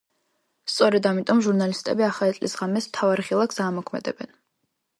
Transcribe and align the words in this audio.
სწორედ 0.75 1.07
ამიტომ, 1.09 1.43
ჟურნალისტები 1.47 2.07
ახალი 2.07 2.35
წლის 2.39 2.57
ღამეს, 2.63 2.89
მთავარ 2.93 3.23
ღილაკს 3.29 3.63
აამოქმედებენ. 3.67 4.35